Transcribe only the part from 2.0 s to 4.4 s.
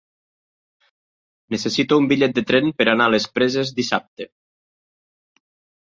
un bitllet de tren per anar a les Preses dissabte.